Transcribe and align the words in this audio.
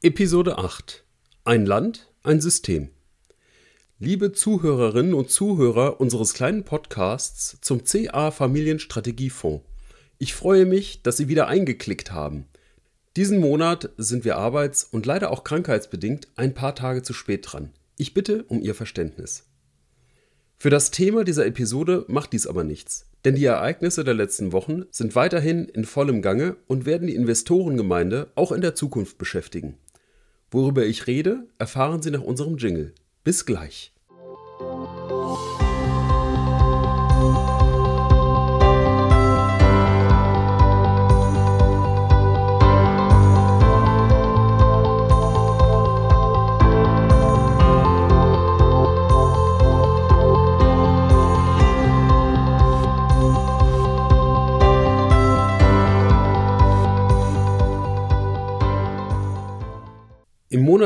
Episode 0.00 0.58
8 0.58 1.02
Ein 1.42 1.66
Land, 1.66 2.08
ein 2.22 2.40
System. 2.40 2.90
Liebe 3.98 4.30
Zuhörerinnen 4.30 5.12
und 5.12 5.28
Zuhörer 5.28 6.00
unseres 6.00 6.34
kleinen 6.34 6.62
Podcasts 6.62 7.58
zum 7.62 7.82
CA 7.82 8.30
Familienstrategiefonds. 8.30 9.64
Ich 10.18 10.34
freue 10.34 10.66
mich, 10.66 11.02
dass 11.02 11.16
Sie 11.16 11.26
wieder 11.26 11.48
eingeklickt 11.48 12.12
haben. 12.12 12.46
Diesen 13.16 13.40
Monat 13.40 13.90
sind 13.96 14.24
wir 14.24 14.36
arbeits- 14.36 14.84
und 14.84 15.04
leider 15.04 15.32
auch 15.32 15.42
krankheitsbedingt 15.42 16.28
ein 16.36 16.54
paar 16.54 16.76
Tage 16.76 17.02
zu 17.02 17.12
spät 17.12 17.50
dran. 17.50 17.72
Ich 17.96 18.14
bitte 18.14 18.44
um 18.44 18.62
Ihr 18.62 18.76
Verständnis. 18.76 19.48
Für 20.58 20.70
das 20.70 20.92
Thema 20.92 21.24
dieser 21.24 21.44
Episode 21.44 22.04
macht 22.06 22.32
dies 22.34 22.46
aber 22.46 22.62
nichts, 22.62 23.06
denn 23.24 23.34
die 23.34 23.46
Ereignisse 23.46 24.04
der 24.04 24.14
letzten 24.14 24.52
Wochen 24.52 24.84
sind 24.92 25.16
weiterhin 25.16 25.64
in 25.64 25.84
vollem 25.84 26.22
Gange 26.22 26.54
und 26.68 26.86
werden 26.86 27.08
die 27.08 27.16
Investorengemeinde 27.16 28.30
auch 28.36 28.52
in 28.52 28.60
der 28.60 28.76
Zukunft 28.76 29.18
beschäftigen. 29.18 29.76
Worüber 30.50 30.86
ich 30.86 31.06
rede, 31.06 31.46
erfahren 31.58 32.00
Sie 32.00 32.10
nach 32.10 32.22
unserem 32.22 32.56
Jingle. 32.56 32.94
Bis 33.22 33.44
gleich. 33.44 33.92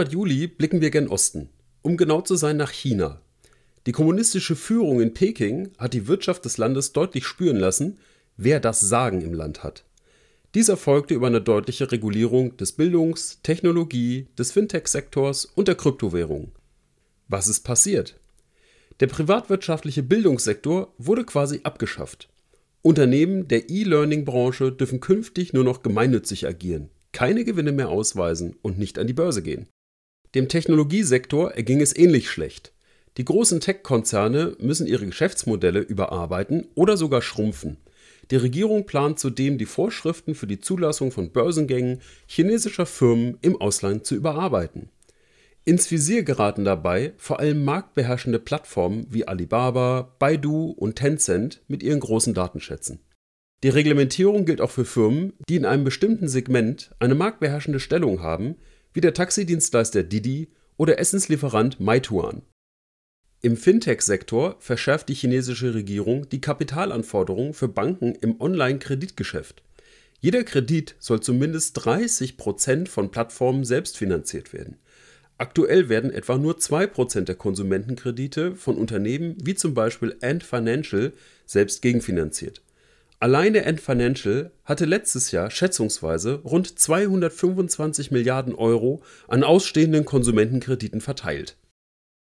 Monat 0.02 0.14
Juli 0.14 0.48
blicken 0.48 0.80
wir 0.80 0.90
gen 0.90 1.06
Osten, 1.06 1.48
um 1.80 1.96
genau 1.96 2.22
zu 2.22 2.34
sein 2.34 2.56
nach 2.56 2.72
China. 2.72 3.20
Die 3.86 3.92
kommunistische 3.92 4.56
Führung 4.56 5.00
in 5.00 5.14
Peking 5.14 5.70
hat 5.78 5.94
die 5.94 6.08
Wirtschaft 6.08 6.44
des 6.44 6.58
Landes 6.58 6.92
deutlich 6.92 7.24
spüren 7.24 7.56
lassen, 7.56 7.98
wer 8.36 8.58
das 8.58 8.80
Sagen 8.80 9.20
im 9.20 9.32
Land 9.32 9.62
hat. 9.62 9.84
Dies 10.56 10.68
erfolgte 10.68 11.14
über 11.14 11.28
eine 11.28 11.40
deutliche 11.40 11.92
Regulierung 11.92 12.56
des 12.56 12.72
Bildungs-, 12.72 13.42
Technologie-, 13.44 14.26
des 14.36 14.50
Fintech-Sektors 14.50 15.44
und 15.44 15.68
der 15.68 15.76
Kryptowährungen. 15.76 16.50
Was 17.28 17.46
ist 17.46 17.60
passiert? 17.60 18.18
Der 18.98 19.06
privatwirtschaftliche 19.06 20.02
Bildungssektor 20.02 20.92
wurde 20.98 21.24
quasi 21.24 21.60
abgeschafft. 21.62 22.28
Unternehmen 22.82 23.46
der 23.46 23.70
E-Learning-Branche 23.70 24.72
dürfen 24.72 24.98
künftig 24.98 25.52
nur 25.52 25.62
noch 25.62 25.84
gemeinnützig 25.84 26.48
agieren 26.48 26.90
keine 27.12 27.44
Gewinne 27.44 27.72
mehr 27.72 27.90
ausweisen 27.90 28.56
und 28.62 28.78
nicht 28.78 28.98
an 28.98 29.06
die 29.06 29.12
Börse 29.12 29.42
gehen. 29.42 29.68
Dem 30.34 30.48
Technologiesektor 30.48 31.52
erging 31.52 31.80
es 31.80 31.94
ähnlich 31.94 32.30
schlecht. 32.30 32.72
Die 33.18 33.24
großen 33.24 33.60
Tech-Konzerne 33.60 34.56
müssen 34.58 34.86
ihre 34.86 35.04
Geschäftsmodelle 35.04 35.80
überarbeiten 35.80 36.68
oder 36.74 36.96
sogar 36.96 37.20
schrumpfen. 37.20 37.76
Die 38.30 38.36
Regierung 38.36 38.86
plant 38.86 39.18
zudem, 39.18 39.58
die 39.58 39.66
Vorschriften 39.66 40.34
für 40.34 40.46
die 40.46 40.60
Zulassung 40.60 41.12
von 41.12 41.30
Börsengängen 41.30 42.00
chinesischer 42.26 42.86
Firmen 42.86 43.36
im 43.42 43.60
Ausland 43.60 44.06
zu 44.06 44.14
überarbeiten. 44.14 44.88
Ins 45.64 45.90
Visier 45.90 46.22
geraten 46.22 46.64
dabei 46.64 47.12
vor 47.18 47.38
allem 47.38 47.64
marktbeherrschende 47.64 48.38
Plattformen 48.38 49.06
wie 49.10 49.28
Alibaba, 49.28 50.14
Baidu 50.18 50.70
und 50.70 50.96
Tencent 50.96 51.60
mit 51.68 51.82
ihren 51.82 52.00
großen 52.00 52.32
Datenschätzen. 52.32 53.00
Die 53.62 53.68
Reglementierung 53.68 54.46
gilt 54.46 54.60
auch 54.60 54.70
für 54.70 54.86
Firmen, 54.86 55.34
die 55.48 55.56
in 55.56 55.66
einem 55.66 55.84
bestimmten 55.84 56.26
Segment 56.26 56.90
eine 56.98 57.14
marktbeherrschende 57.14 57.78
Stellung 57.78 58.22
haben, 58.22 58.56
wie 58.92 59.00
der 59.00 59.14
Taxidienstleister 59.14 60.02
Didi 60.02 60.48
oder 60.76 60.98
Essenslieferant 60.98 61.80
Meituan. 61.80 62.42
Im 63.40 63.56
Fintech-Sektor 63.56 64.56
verschärft 64.60 65.08
die 65.08 65.14
chinesische 65.14 65.74
Regierung 65.74 66.28
die 66.28 66.40
Kapitalanforderungen 66.40 67.54
für 67.54 67.68
Banken 67.68 68.14
im 68.14 68.40
Online-Kreditgeschäft. 68.40 69.62
Jeder 70.20 70.44
Kredit 70.44 70.94
soll 71.00 71.20
zumindest 71.20 71.84
30 71.84 72.36
Prozent 72.36 72.88
von 72.88 73.10
Plattformen 73.10 73.64
selbst 73.64 73.98
finanziert 73.98 74.52
werden. 74.52 74.76
Aktuell 75.38 75.88
werden 75.88 76.12
etwa 76.12 76.38
nur 76.38 76.58
2 76.58 76.86
Prozent 76.86 77.28
der 77.28 77.34
Konsumentenkredite 77.34 78.54
von 78.54 78.76
Unternehmen 78.76 79.36
wie 79.42 79.56
zum 79.56 79.74
Beispiel 79.74 80.16
Ant 80.20 80.44
Financial 80.44 81.12
selbst 81.44 81.82
gegenfinanziert 81.82 82.62
Alleine 83.22 83.64
Ant 83.66 83.80
Financial 83.80 84.50
hatte 84.64 84.84
letztes 84.84 85.30
Jahr 85.30 85.48
schätzungsweise 85.48 86.40
rund 86.42 86.76
225 86.76 88.10
Milliarden 88.10 88.52
Euro 88.52 89.00
an 89.28 89.44
ausstehenden 89.44 90.04
Konsumentenkrediten 90.04 91.00
verteilt. 91.00 91.56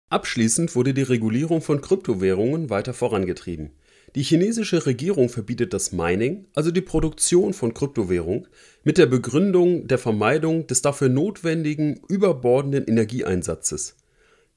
Abschließend 0.09 0.75
wurde 0.75 0.93
die 0.93 1.03
Regulierung 1.03 1.63
von 1.63 1.81
Kryptowährungen 1.81 2.71
weiter 2.71 2.93
vorangetrieben. 2.93 3.71
Die 4.17 4.25
chinesische 4.25 4.85
Regierung 4.85 5.29
verbietet 5.29 5.75
das 5.75 5.93
Mining, 5.93 6.47
also 6.57 6.73
die 6.73 6.81
Produktion 6.81 7.53
von 7.55 7.73
Kryptowährung, 7.73 8.49
mit 8.83 8.99
der 8.99 9.07
Begründung 9.07 9.87
der 9.87 9.99
Vermeidung 9.99 10.67
des 10.67 10.83
dafür 10.83 11.09
notwendigen 11.09 12.01
überbordenden 12.09 12.87
Energieeinsatzes. 12.87 13.97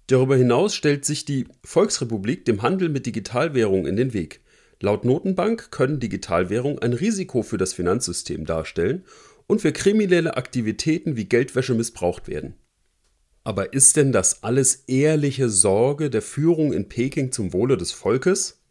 Darüber 0.07 0.35
hinaus 0.35 0.73
stellt 0.73 1.05
sich 1.05 1.25
die 1.25 1.45
Volksrepublik 1.63 2.43
dem 2.45 2.63
Handel 2.63 2.89
mit 2.89 3.05
Digitalwährungen 3.05 3.85
in 3.85 3.97
den 3.97 4.13
Weg 4.13 4.42
Laut 4.83 5.05
Notenbank 5.05 5.71
können 5.71 6.01
Digitalwährungen 6.01 6.79
ein 6.79 6.91
Risiko 6.91 7.41
für 7.41 7.57
das 7.57 7.71
Finanzsystem 7.71 8.45
darstellen 8.45 9.05
und 9.47 9.61
für 9.61 9.71
kriminelle 9.71 10.35
Aktivitäten 10.35 11.15
wie 11.15 11.23
Geldwäsche 11.23 11.73
missbraucht 11.73 12.27
werden. 12.27 12.55
Aber 13.45 13.71
ist 13.71 13.95
denn 13.95 14.11
das 14.11 14.43
alles 14.43 14.83
ehrliche 14.87 15.47
Sorge 15.47 16.09
der 16.09 16.21
Führung 16.21 16.73
in 16.73 16.89
Peking 16.89 17.31
zum 17.31 17.53
Wohle 17.53 17.77
des 17.77 17.93
Volkes? 17.93 18.61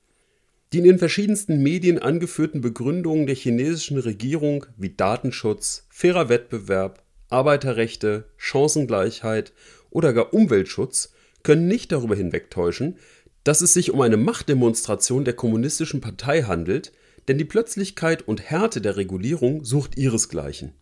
Die 0.74 0.78
in 0.80 0.84
den 0.84 0.98
verschiedensten 0.98 1.62
Medien 1.62 1.98
angeführten 1.98 2.60
Begründungen 2.60 3.26
der 3.26 3.36
chinesischen 3.36 3.96
Regierung 3.96 4.66
wie 4.76 4.90
Datenschutz, 4.90 5.86
fairer 5.88 6.28
Wettbewerb, 6.28 7.02
Arbeiterrechte, 7.30 8.24
Chancengleichheit 8.36 9.54
oder 9.88 10.12
gar 10.12 10.34
Umweltschutz 10.34 11.14
können 11.42 11.68
nicht 11.68 11.90
darüber 11.90 12.14
hinwegtäuschen, 12.14 12.98
dass 13.44 13.60
es 13.60 13.72
sich 13.72 13.91
um 13.91 14.00
eine 14.00 14.16
Machtdemonstration 14.16 15.25
der 15.25 15.34
Kommunistischen 15.34 16.00
Partei 16.00 16.42
handelt, 16.42 16.92
denn 17.28 17.38
die 17.38 17.44
Plötzlichkeit 17.44 18.26
und 18.26 18.42
Härte 18.42 18.80
der 18.80 18.97
Regulierung 18.97 19.64
sucht 19.64 19.97
ihresgleichen. 19.97 20.72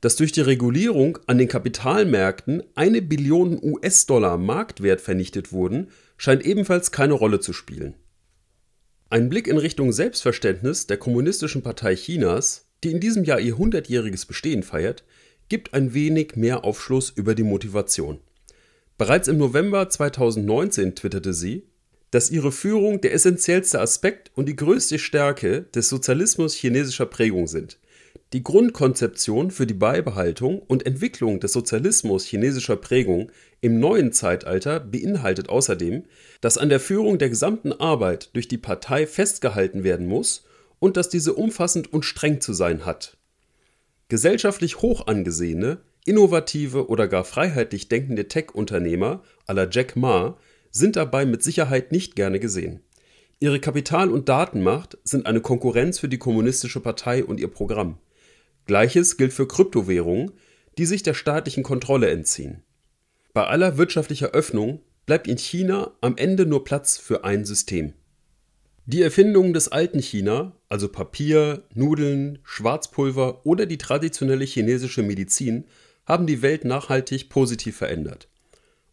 Dass 0.00 0.16
durch 0.16 0.30
die 0.30 0.40
Regulierung 0.40 1.18
an 1.26 1.38
den 1.38 1.48
Kapitalmärkten 1.48 2.62
eine 2.76 3.02
Billion 3.02 3.58
US-Dollar 3.62 4.38
Marktwert 4.38 5.00
vernichtet 5.00 5.52
wurden, 5.52 5.88
scheint 6.16 6.44
ebenfalls 6.44 6.92
keine 6.92 7.14
Rolle 7.14 7.40
zu 7.40 7.52
spielen. 7.52 7.94
Ein 9.10 9.28
Blick 9.28 9.48
in 9.48 9.58
Richtung 9.58 9.90
Selbstverständnis 9.90 10.86
der 10.86 10.98
Kommunistischen 10.98 11.62
Partei 11.62 11.96
Chinas, 11.96 12.66
die 12.84 12.92
in 12.92 13.00
diesem 13.00 13.24
Jahr 13.24 13.40
ihr 13.40 13.56
100-jähriges 13.56 14.26
Bestehen 14.26 14.62
feiert, 14.62 15.02
gibt 15.48 15.74
ein 15.74 15.94
wenig 15.94 16.36
mehr 16.36 16.64
Aufschluss 16.64 17.10
über 17.10 17.34
die 17.34 17.42
Motivation. 17.42 18.20
Bereits 18.98 19.26
im 19.26 19.38
November 19.38 19.88
2019 19.88 20.94
twitterte 20.94 21.32
sie, 21.32 21.68
dass 22.10 22.30
ihre 22.30 22.52
Führung 22.52 23.00
der 23.00 23.12
essentiellste 23.12 23.80
Aspekt 23.80 24.30
und 24.34 24.46
die 24.46 24.56
größte 24.56 24.98
Stärke 24.98 25.62
des 25.74 25.88
Sozialismus 25.88 26.54
chinesischer 26.54 27.06
Prägung 27.06 27.46
sind. 27.46 27.78
Die 28.32 28.42
Grundkonzeption 28.42 29.50
für 29.50 29.66
die 29.66 29.74
Beibehaltung 29.74 30.60
und 30.60 30.84
Entwicklung 30.84 31.40
des 31.40 31.52
Sozialismus 31.52 32.24
chinesischer 32.24 32.76
Prägung 32.76 33.30
im 33.60 33.80
neuen 33.80 34.12
Zeitalter 34.12 34.80
beinhaltet 34.80 35.48
außerdem, 35.48 36.04
dass 36.40 36.58
an 36.58 36.68
der 36.68 36.80
Führung 36.80 37.18
der 37.18 37.30
gesamten 37.30 37.72
Arbeit 37.72 38.30
durch 38.34 38.46
die 38.46 38.58
Partei 38.58 39.06
festgehalten 39.06 39.82
werden 39.82 40.06
muss 40.06 40.44
und 40.78 40.96
dass 40.96 41.08
diese 41.08 41.34
umfassend 41.34 41.92
und 41.92 42.04
streng 42.04 42.40
zu 42.40 42.52
sein 42.52 42.84
hat. 42.84 43.16
Gesellschaftlich 44.08 44.80
hoch 44.82 45.06
angesehene, 45.06 45.78
innovative 46.04 46.88
oder 46.88 47.08
gar 47.08 47.24
freiheitlich 47.24 47.88
denkende 47.88 48.28
Tech-Unternehmer 48.28 49.22
la 49.46 49.66
Jack 49.70 49.96
Ma 49.96 50.36
sind 50.78 50.96
dabei 50.96 51.26
mit 51.26 51.42
Sicherheit 51.42 51.92
nicht 51.92 52.16
gerne 52.16 52.40
gesehen. 52.40 52.80
Ihre 53.40 53.60
Kapital- 53.60 54.10
und 54.10 54.28
Datenmacht 54.28 54.98
sind 55.04 55.26
eine 55.26 55.40
Konkurrenz 55.40 55.98
für 55.98 56.08
die 56.08 56.18
Kommunistische 56.18 56.80
Partei 56.80 57.24
und 57.24 57.38
ihr 57.38 57.48
Programm. 57.48 57.98
Gleiches 58.66 59.16
gilt 59.16 59.32
für 59.32 59.46
Kryptowährungen, 59.46 60.32
die 60.76 60.86
sich 60.86 61.02
der 61.02 61.14
staatlichen 61.14 61.62
Kontrolle 61.62 62.10
entziehen. 62.10 62.62
Bei 63.32 63.46
aller 63.46 63.78
wirtschaftlicher 63.78 64.30
Öffnung 64.30 64.80
bleibt 65.06 65.28
in 65.28 65.38
China 65.38 65.92
am 66.00 66.16
Ende 66.16 66.46
nur 66.46 66.64
Platz 66.64 66.98
für 66.98 67.24
ein 67.24 67.44
System. 67.44 67.94
Die 68.86 69.02
Erfindungen 69.02 69.52
des 69.52 69.68
alten 69.68 70.00
China, 70.00 70.56
also 70.68 70.88
Papier, 70.88 71.62
Nudeln, 71.74 72.38
Schwarzpulver 72.42 73.44
oder 73.46 73.66
die 73.66 73.78
traditionelle 73.78 74.44
chinesische 74.44 75.02
Medizin, 75.02 75.64
haben 76.06 76.26
die 76.26 76.42
Welt 76.42 76.64
nachhaltig 76.64 77.28
positiv 77.28 77.76
verändert. 77.76 78.28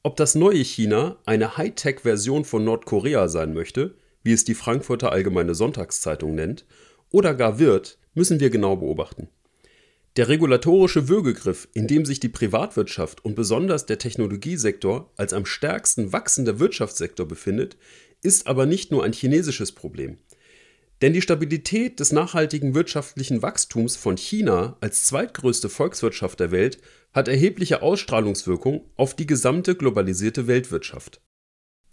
Ob 0.06 0.16
das 0.18 0.36
neue 0.36 0.64
China 0.64 1.18
eine 1.26 1.58
Hightech-Version 1.58 2.46
von 2.46 2.64
Nordkorea 2.64 3.28
sein 3.28 3.56
möchte, 3.56 3.96
wie 4.22 4.34
es 4.34 4.44
die 4.44 4.54
Frankfurter 4.54 5.12
Allgemeine 5.12 5.56
Sonntagszeitung 5.56 6.36
nennt, 6.36 6.64
oder 7.10 7.34
gar 7.34 7.58
wird, 7.58 7.98
müssen 8.14 8.40
wir 8.40 8.52
genau 8.52 8.76
beobachten. 8.76 9.30
Der 10.16 10.30
regulatorische 10.30 11.10
Würgegriff, 11.10 11.68
in 11.74 11.88
dem 11.88 12.06
sich 12.06 12.20
die 12.20 12.30
Privatwirtschaft 12.30 13.26
und 13.26 13.34
besonders 13.34 13.88
der 13.88 13.98
Technologiesektor 13.98 15.12
als 15.18 15.34
am 15.34 15.48
stärksten 15.48 16.14
wachsender 16.14 16.60
Wirtschaftssektor 16.60 17.28
befindet, 17.28 17.76
ist 18.22 18.46
aber 18.46 18.68
nicht 18.68 18.92
nur 18.92 19.04
ein 19.04 19.14
chinesisches 19.14 19.72
Problem. 19.72 20.20
Denn 21.02 21.14
die 21.14 21.22
Stabilität 21.22 22.00
des 22.00 22.12
nachhaltigen 22.12 22.74
wirtschaftlichen 22.74 23.42
Wachstums 23.42 23.96
von 23.96 24.18
China 24.18 24.78
als 24.80 25.06
zweitgrößte 25.06 25.70
Volkswirtschaft 25.70 26.40
der 26.40 26.52
Welt 26.52 26.80
hat 27.14 27.28
erhebliche 27.28 27.82
Ausstrahlungswirkung 27.82 28.90
auf 28.96 29.16
die 29.16 29.28
gesamte 29.28 29.76
globalisierte 29.76 30.48
Weltwirtschaft. 30.48 31.22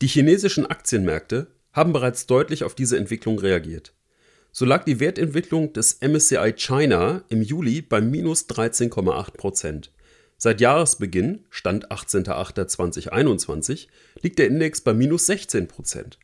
Die 0.01 0.07
chinesischen 0.07 0.67
Aktienmärkte 0.67 1.49
haben 1.73 1.93
bereits 1.93 2.27
deutlich 2.27 2.65
auf 2.65 2.75
diese 2.75 2.97
Entwicklung 2.97 3.39
reagiert. 3.39 3.95
So 4.53 4.65
lag 4.65 4.85
die 4.85 5.01
Wertentwicklung 5.01 5.73
des 5.73 6.01
MSCI 6.01 6.53
China 6.57 7.25
im 7.29 7.43
Juli 7.43 7.81
bei 7.81 8.01
minus 8.01 8.49
13,8 8.49 9.33
Prozent. 9.33 9.91
Seit 10.37 10.61
Jahresbeginn, 10.61 11.45
Stand 11.51 11.91
18.08.2021, 11.91 13.87
liegt 14.21 14.39
der 14.39 14.49
Index 14.49 14.81
bei 14.81 14.93
minus 14.93 15.27
16 15.27 15.69
Prozent. 15.69 16.19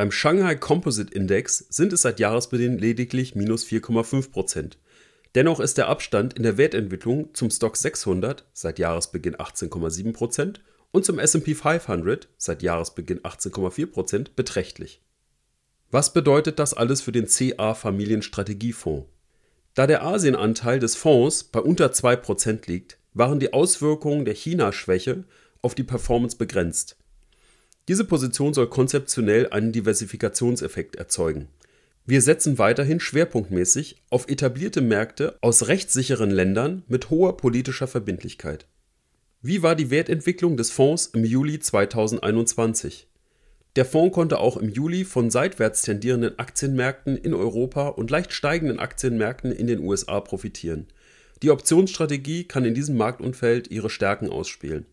Beim 0.00 0.12
Shanghai 0.12 0.54
Composite 0.54 1.12
Index 1.12 1.66
sind 1.68 1.92
es 1.92 2.00
seit 2.00 2.20
Jahresbeginn 2.20 2.78
lediglich 2.78 3.34
minus 3.34 3.66
4,5 3.66 4.30
Prozent. 4.30 4.78
Dennoch 5.34 5.60
ist 5.60 5.76
der 5.76 5.88
Abstand 5.88 6.32
in 6.32 6.42
der 6.42 6.56
Wertentwicklung 6.56 7.34
zum 7.34 7.50
Stock 7.50 7.76
600 7.76 8.46
seit 8.54 8.78
Jahresbeginn 8.78 9.36
18,7 9.36 10.14
Prozent 10.14 10.62
und 10.90 11.04
zum 11.04 11.18
SP 11.20 11.52
500 11.52 12.28
seit 12.38 12.62
Jahresbeginn 12.62 13.20
18,4 13.20 13.86
Prozent 13.88 14.36
beträchtlich. 14.36 15.02
Was 15.90 16.14
bedeutet 16.14 16.58
das 16.58 16.72
alles 16.72 17.02
für 17.02 17.12
den 17.12 17.26
CA 17.26 17.74
Familienstrategiefonds? 17.74 19.06
Da 19.74 19.86
der 19.86 20.02
Asienanteil 20.02 20.78
des 20.78 20.96
Fonds 20.96 21.44
bei 21.44 21.60
unter 21.60 21.88
2% 21.88 22.68
liegt, 22.68 22.96
waren 23.12 23.38
die 23.38 23.52
Auswirkungen 23.52 24.24
der 24.24 24.32
China-Schwäche 24.32 25.24
auf 25.60 25.74
die 25.74 25.84
Performance 25.84 26.38
begrenzt. 26.38 26.96
Diese 27.90 28.04
Position 28.04 28.54
soll 28.54 28.68
konzeptionell 28.68 29.48
einen 29.48 29.72
Diversifikationseffekt 29.72 30.94
erzeugen. 30.94 31.48
Wir 32.06 32.22
setzen 32.22 32.56
weiterhin 32.56 33.00
schwerpunktmäßig 33.00 33.96
auf 34.10 34.28
etablierte 34.28 34.80
Märkte 34.80 35.36
aus 35.40 35.66
rechtssicheren 35.66 36.30
Ländern 36.30 36.84
mit 36.86 37.10
hoher 37.10 37.36
politischer 37.36 37.88
Verbindlichkeit. 37.88 38.66
Wie 39.42 39.64
war 39.64 39.74
die 39.74 39.90
Wertentwicklung 39.90 40.56
des 40.56 40.70
Fonds 40.70 41.06
im 41.06 41.24
Juli 41.24 41.58
2021? 41.58 43.08
Der 43.74 43.84
Fonds 43.84 44.14
konnte 44.14 44.38
auch 44.38 44.56
im 44.56 44.68
Juli 44.68 45.04
von 45.04 45.28
seitwärts 45.28 45.82
tendierenden 45.82 46.38
Aktienmärkten 46.38 47.16
in 47.16 47.34
Europa 47.34 47.88
und 47.88 48.08
leicht 48.08 48.32
steigenden 48.32 48.78
Aktienmärkten 48.78 49.50
in 49.50 49.66
den 49.66 49.80
USA 49.80 50.20
profitieren. 50.20 50.86
Die 51.42 51.50
Optionsstrategie 51.50 52.44
kann 52.44 52.64
in 52.64 52.74
diesem 52.74 52.96
Marktumfeld 52.96 53.68
ihre 53.68 53.90
Stärken 53.90 54.30
ausspielen. 54.30 54.86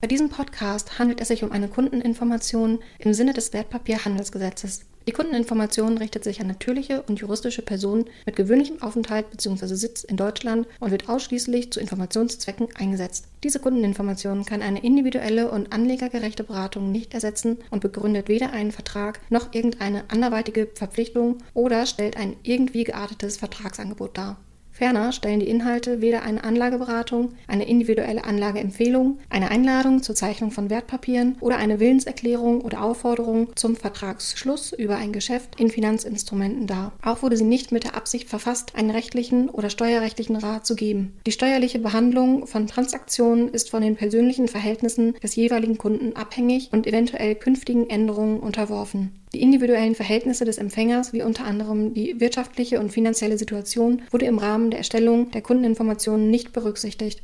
Bei 0.00 0.08
diesem 0.08 0.28
Podcast 0.28 0.98
handelt 0.98 1.20
es 1.20 1.28
sich 1.28 1.44
um 1.44 1.52
eine 1.52 1.68
Kundeninformation 1.68 2.80
im 2.98 3.14
Sinne 3.14 3.32
des 3.32 3.52
Wertpapierhandelsgesetzes. 3.52 4.86
Die 5.06 5.12
Kundeninformation 5.12 5.98
richtet 5.98 6.24
sich 6.24 6.40
an 6.40 6.48
natürliche 6.48 7.02
und 7.02 7.20
juristische 7.20 7.62
Personen 7.62 8.06
mit 8.26 8.34
gewöhnlichem 8.34 8.82
Aufenthalt 8.82 9.30
bzw. 9.30 9.76
Sitz 9.76 10.02
in 10.02 10.16
Deutschland 10.16 10.66
und 10.80 10.90
wird 10.90 11.08
ausschließlich 11.08 11.70
zu 11.70 11.78
Informationszwecken 11.78 12.74
eingesetzt. 12.74 13.28
Diese 13.44 13.60
Kundeninformation 13.60 14.44
kann 14.44 14.62
eine 14.62 14.82
individuelle 14.82 15.48
und 15.52 15.72
anlegergerechte 15.72 16.42
Beratung 16.42 16.90
nicht 16.90 17.14
ersetzen 17.14 17.58
und 17.70 17.82
begründet 17.82 18.26
weder 18.26 18.50
einen 18.50 18.72
Vertrag 18.72 19.20
noch 19.30 19.54
irgendeine 19.54 20.10
anderweitige 20.10 20.68
Verpflichtung 20.74 21.38
oder 21.54 21.86
stellt 21.86 22.16
ein 22.16 22.34
irgendwie 22.42 22.82
geartetes 22.82 23.36
Vertragsangebot 23.36 24.18
dar. 24.18 24.38
Ferner 24.82 25.12
stellen 25.12 25.38
die 25.38 25.46
Inhalte 25.46 26.00
weder 26.00 26.24
eine 26.24 26.42
Anlageberatung, 26.42 27.34
eine 27.46 27.68
individuelle 27.68 28.24
Anlageempfehlung, 28.24 29.20
eine 29.30 29.48
Einladung 29.52 30.02
zur 30.02 30.16
Zeichnung 30.16 30.50
von 30.50 30.70
Wertpapieren 30.70 31.36
oder 31.38 31.56
eine 31.58 31.78
Willenserklärung 31.78 32.62
oder 32.62 32.82
Aufforderung 32.82 33.54
zum 33.54 33.76
Vertragsschluss 33.76 34.72
über 34.72 34.96
ein 34.96 35.12
Geschäft 35.12 35.60
in 35.60 35.70
Finanzinstrumenten 35.70 36.66
dar. 36.66 36.90
Auch 37.00 37.22
wurde 37.22 37.36
sie 37.36 37.44
nicht 37.44 37.70
mit 37.70 37.84
der 37.84 37.94
Absicht 37.94 38.28
verfasst, 38.28 38.74
einen 38.74 38.90
rechtlichen 38.90 39.50
oder 39.50 39.70
steuerrechtlichen 39.70 40.34
Rat 40.34 40.66
zu 40.66 40.74
geben. 40.74 41.12
Die 41.26 41.32
steuerliche 41.32 41.78
Behandlung 41.78 42.48
von 42.48 42.66
Transaktionen 42.66 43.50
ist 43.50 43.70
von 43.70 43.82
den 43.82 43.94
persönlichen 43.94 44.48
Verhältnissen 44.48 45.14
des 45.22 45.36
jeweiligen 45.36 45.78
Kunden 45.78 46.16
abhängig 46.16 46.70
und 46.72 46.88
eventuell 46.88 47.36
künftigen 47.36 47.88
Änderungen 47.88 48.40
unterworfen. 48.40 49.21
Die 49.34 49.40
individuellen 49.40 49.94
Verhältnisse 49.94 50.44
des 50.44 50.58
Empfängers, 50.58 51.14
wie 51.14 51.22
unter 51.22 51.44
anderem 51.44 51.94
die 51.94 52.20
wirtschaftliche 52.20 52.80
und 52.80 52.92
finanzielle 52.92 53.38
Situation, 53.38 54.02
wurde 54.10 54.26
im 54.26 54.38
Rahmen 54.38 54.70
der 54.70 54.78
Erstellung 54.78 55.30
der 55.30 55.40
Kundeninformationen 55.40 56.30
nicht 56.30 56.52
berücksichtigt. 56.52 57.22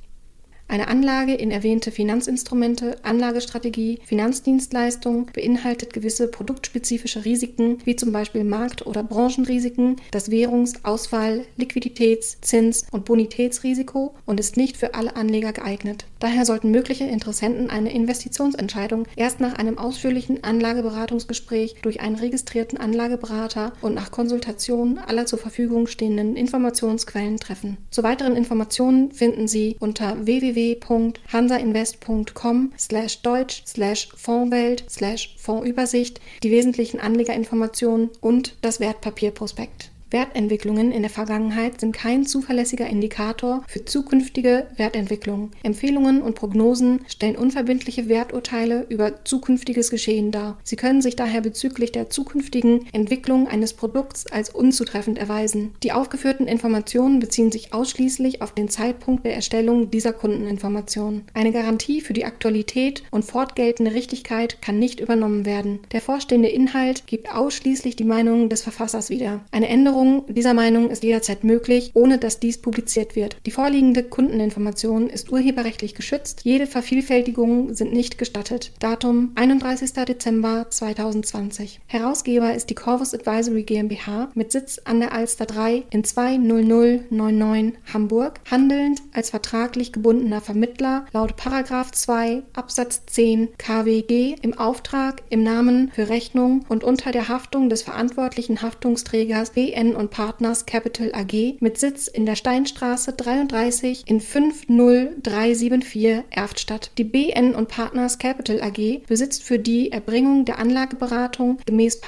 Eine 0.70 0.88
Anlage 0.88 1.32
in 1.32 1.50
erwähnte 1.50 1.90
Finanzinstrumente, 1.90 2.96
Anlagestrategie, 3.02 4.00
Finanzdienstleistung 4.04 5.30
beinhaltet 5.32 5.94
gewisse 5.94 6.28
produktspezifische 6.28 7.25
Risiken, 7.25 7.78
wie 7.87 7.96
zum 7.96 8.12
Beispiel 8.12 8.44
Markt- 8.44 8.87
oder 8.87 9.02
Branchenrisiken, 9.02 9.96
das 10.10 10.30
Währungs-, 10.30 10.84
Ausfall-, 10.84 11.46
Liquiditäts-, 11.56 12.42
Zins- 12.42 12.84
und 12.90 13.06
Bonitätsrisiko 13.06 14.14
und 14.26 14.38
ist 14.40 14.58
nicht 14.58 14.76
für 14.76 14.92
alle 14.92 15.16
Anleger 15.16 15.54
geeignet. 15.54 16.04
Daher 16.18 16.44
sollten 16.44 16.70
mögliche 16.70 17.04
Interessenten 17.04 17.70
eine 17.70 17.90
Investitionsentscheidung 17.90 19.06
erst 19.16 19.40
nach 19.40 19.54
einem 19.54 19.78
ausführlichen 19.78 20.44
Anlageberatungsgespräch 20.44 21.76
durch 21.80 22.00
einen 22.00 22.16
registrierten 22.16 22.78
Anlageberater 22.78 23.72
und 23.80 23.94
nach 23.94 24.10
Konsultation 24.10 24.98
aller 24.98 25.25
zur 25.25 25.38
Verfügung 25.38 25.87
stehenden 25.87 26.37
Informationsquellen 26.37 27.38
treffen. 27.38 27.78
Zu 27.90 28.02
weiteren 28.02 28.37
Informationen 28.37 29.12
finden 29.12 29.48
Sie 29.48 29.76
unter 29.80 30.26
www 30.26 30.58
www.hansainvest.com 30.59 32.73
slash 32.77 33.23
deutsch 33.23 33.62
slash 33.67 34.09
Fondswelt 34.15 34.85
slash 34.88 35.35
Fondsübersicht 35.38 36.21
die 36.43 36.50
wesentlichen 36.50 37.00
Anlegerinformationen 37.00 38.11
und 38.21 38.57
das 38.62 38.81
Wertpapierprospekt. 38.81 39.91
Wertentwicklungen 40.11 40.91
in 40.91 41.03
der 41.03 41.11
Vergangenheit 41.11 41.81
sind 41.81 41.93
kein 41.93 42.25
zuverlässiger 42.25 42.87
Indikator 42.87 43.62
für 43.69 43.85
zukünftige 43.85 44.67
Wertentwicklung. 44.77 45.50
Empfehlungen 45.62 46.23
und 46.23 46.35
Prognosen 46.35 47.00
stellen 47.09 47.37
unverbindliche 47.37 48.09
Werturteile 48.09 48.87
über 48.88 49.25
zukünftiges 49.25 49.91
Geschehen 49.91 50.31
dar. 50.31 50.59
Sie 50.65 50.77
können 50.77 51.03
sich 51.03 51.15
daher 51.15 51.43
bezüglich 51.43 51.93
der 51.93 52.09
zukünftigen 52.09 52.87
Entwicklung 52.93 53.49
eines 53.49 53.75
Produkts 53.75 54.27
als 54.27 54.49
unzutreffend 54.49 55.19
erweisen. 55.19 55.75
Die 55.83 55.93
aufgeführten 55.93 56.47
Informationen 56.47 57.21
beziehen 57.21 57.53
sich 57.53 57.75
ausschließlich 57.75 58.41
auf 58.41 58.53
den 58.53 58.69
Zeitpunkt 58.69 59.27
der 59.27 59.35
Erstellung 59.35 59.91
dieser 59.91 60.15
Kundeninformationen. 60.15 61.25
Eine 61.35 61.53
Garantie 61.53 62.00
für 62.00 62.15
die 62.15 62.25
Aktualität 62.25 63.03
und 63.11 63.27
fortgeltende 63.27 63.93
Richtigkeit 63.93 64.62
kann 64.62 64.79
nicht 64.79 65.00
übernommen 65.00 65.45
werden. 65.45 65.81
Der 65.93 66.00
vorstehende 66.00 66.49
Inhalt 66.49 67.07
gibt 67.07 67.35
ausschließlich 67.35 67.97
die 67.97 68.05
Meinung 68.05 68.49
des 68.49 68.62
Verfassers 68.62 69.11
wieder. 69.11 69.41
Eine 69.50 69.69
Änderung 69.69 69.98
Änderung 69.99 70.25
dieser 70.28 70.55
Meinung 70.55 70.90
ist 70.90 71.02
jederzeit 71.02 71.43
möglich, 71.43 71.90
ohne 71.95 72.19
dass 72.19 72.38
dies 72.38 72.59
publiziert 72.59 73.17
wird. 73.17 73.37
Die 73.47 73.50
vorliegende 73.50 74.05
Kundeninformation 74.05 75.11
ist 75.11 75.33
urheberrechtlich 75.33 75.97
geschützt. 75.97 76.43
Jede 76.45 76.69
Vervielfältigungen 76.69 77.75
sind 77.75 77.93
nicht 77.93 78.17
gestattet. 78.17 78.71
Datum 78.78 79.33
31. 79.35 79.93
Dezember 80.07 80.67
2020. 80.71 81.81
Herausgeber 81.87 82.55
ist 82.55 82.71
die 82.71 82.76
Corvus 82.76 83.12
Advisory 83.12 83.64
GmbH 83.64 84.28
mit 84.35 84.52
Sitz 84.52 84.81
an 84.85 85.00
der 85.00 85.12
Alster 85.12 85.47
3 85.47 85.83
in 85.90 86.05
20099 86.05 87.75
Hamburg, 87.93 88.40
handelnd 88.49 89.02
als 89.12 89.31
vertraglich 89.31 89.93
gebundener 89.93 90.40
Vermittler 90.40 91.07
laut 91.12 91.35
2 91.40 92.43
Absatz 92.52 93.02
10 93.07 93.49
KWG 93.59 94.37
im 94.43 94.57
Auftrag, 94.57 95.23
im 95.28 95.43
Namen, 95.43 95.90
für 95.93 96.09
Rechnung 96.09 96.64
und 96.69 96.85
unter 96.85 97.11
der 97.11 97.28
Haftung 97.28 97.69
des 97.69 97.83
verantwortlichen 97.83 98.62
Haftungsträgers 98.62 99.50
BN 99.50 99.88
und 99.95 100.11
Partners 100.11 100.66
Capital 100.66 101.12
AG 101.14 101.57
mit 101.61 101.78
Sitz 101.78 102.09
in 102.09 102.26
der 102.26 102.37
Steinstraße 102.37 103.12
33 103.12 104.04
in 104.07 104.21
50374 104.21 106.25
Erftstadt. 106.30 106.90
Die 106.99 107.04
BN 107.04 107.54
und 107.54 107.68
Partners 107.68 108.18
Capital 108.18 108.61
AG 108.62 109.02
besitzt 109.07 109.42
für 109.42 109.59
die 109.59 109.92
Erbringung 109.92 110.45
der 110.45 110.59
Anlageberatung 110.59 111.59
gemäß 111.66 112.00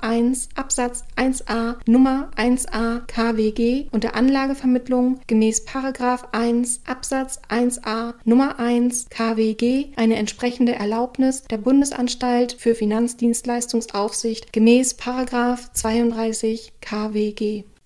1 0.00 0.48
Absatz 0.54 1.04
1a 1.16 1.76
Nummer 1.86 2.30
1a 2.36 3.00
KWG 3.06 3.86
und 3.90 4.04
der 4.04 4.16
Anlagevermittlung 4.16 5.20
gemäß 5.26 5.64
1 6.32 6.80
Absatz 6.86 7.40
1a 7.48 8.14
Nummer 8.24 8.58
1 8.58 9.08
KWG 9.10 9.88
eine 9.96 10.16
entsprechende 10.16 10.74
Erlaubnis 10.74 11.42
der 11.44 11.58
Bundesanstalt 11.58 12.52
für 12.52 12.74
Finanzdienstleistungsaufsicht 12.74 14.52
gemäß 14.52 14.96
32 14.96 16.72
KWG. 16.80 17.19
WG. 17.20 17.79